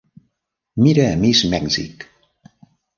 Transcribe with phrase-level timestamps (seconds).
[0.87, 2.11] Mira a Miss Mèxic.